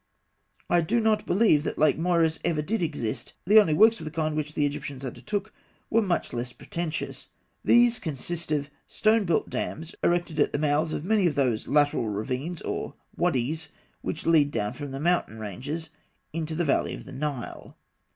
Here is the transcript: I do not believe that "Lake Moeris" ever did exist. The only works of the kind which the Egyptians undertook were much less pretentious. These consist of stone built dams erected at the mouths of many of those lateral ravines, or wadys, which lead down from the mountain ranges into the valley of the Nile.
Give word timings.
I 0.67 0.81
do 0.81 0.99
not 0.99 1.27
believe 1.27 1.61
that 1.61 1.77
"Lake 1.77 1.95
Moeris" 1.99 2.39
ever 2.43 2.63
did 2.63 2.81
exist. 2.81 3.33
The 3.45 3.59
only 3.61 3.75
works 3.75 3.99
of 3.99 4.05
the 4.05 4.09
kind 4.11 4.35
which 4.35 4.55
the 4.55 4.65
Egyptians 4.65 5.05
undertook 5.05 5.53
were 5.91 6.01
much 6.01 6.33
less 6.33 6.53
pretentious. 6.53 7.29
These 7.63 7.99
consist 7.99 8.51
of 8.51 8.71
stone 8.87 9.25
built 9.25 9.51
dams 9.51 9.93
erected 10.03 10.39
at 10.39 10.53
the 10.53 10.57
mouths 10.57 10.91
of 10.91 11.05
many 11.05 11.27
of 11.27 11.35
those 11.35 11.67
lateral 11.67 12.09
ravines, 12.09 12.61
or 12.63 12.95
wadys, 13.15 13.69
which 14.01 14.25
lead 14.25 14.49
down 14.49 14.73
from 14.73 14.89
the 14.89 14.99
mountain 14.99 15.37
ranges 15.37 15.91
into 16.33 16.55
the 16.55 16.65
valley 16.65 16.95
of 16.95 17.05
the 17.05 17.13
Nile. 17.13 17.77